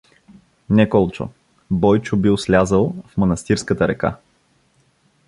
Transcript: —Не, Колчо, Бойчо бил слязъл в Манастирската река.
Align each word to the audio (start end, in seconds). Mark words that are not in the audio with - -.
—Не, 0.75 0.89
Колчо, 0.89 1.29
Бойчо 1.71 2.17
бил 2.17 2.37
слязъл 2.37 2.95
в 3.07 3.17
Манастирската 3.17 3.87
река. 3.87 4.17